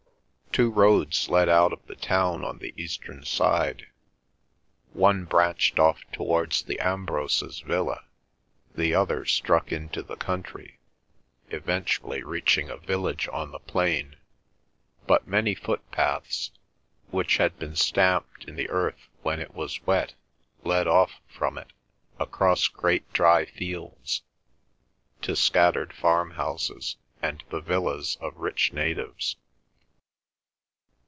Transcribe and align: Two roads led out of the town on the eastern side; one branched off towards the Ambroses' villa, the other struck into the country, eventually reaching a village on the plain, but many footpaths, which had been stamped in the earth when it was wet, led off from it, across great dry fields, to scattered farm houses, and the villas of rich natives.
Two 0.53 0.69
roads 0.69 1.29
led 1.29 1.47
out 1.47 1.71
of 1.71 1.87
the 1.87 1.95
town 1.95 2.43
on 2.43 2.57
the 2.57 2.73
eastern 2.75 3.23
side; 3.23 3.87
one 4.91 5.23
branched 5.23 5.79
off 5.79 6.01
towards 6.11 6.63
the 6.63 6.77
Ambroses' 6.81 7.61
villa, 7.61 8.03
the 8.75 8.93
other 8.93 9.23
struck 9.23 9.71
into 9.71 10.03
the 10.03 10.17
country, 10.17 10.77
eventually 11.51 12.21
reaching 12.21 12.69
a 12.69 12.75
village 12.75 13.29
on 13.31 13.51
the 13.51 13.59
plain, 13.59 14.17
but 15.07 15.25
many 15.25 15.55
footpaths, 15.55 16.51
which 17.11 17.37
had 17.37 17.57
been 17.57 17.77
stamped 17.77 18.43
in 18.43 18.57
the 18.57 18.69
earth 18.69 19.07
when 19.21 19.39
it 19.39 19.53
was 19.53 19.81
wet, 19.87 20.15
led 20.65 20.85
off 20.85 21.21
from 21.29 21.57
it, 21.57 21.71
across 22.19 22.67
great 22.67 23.09
dry 23.13 23.45
fields, 23.45 24.21
to 25.21 25.33
scattered 25.33 25.93
farm 25.93 26.31
houses, 26.31 26.97
and 27.21 27.41
the 27.51 27.61
villas 27.61 28.17
of 28.19 28.35
rich 28.35 28.73
natives. 28.73 29.37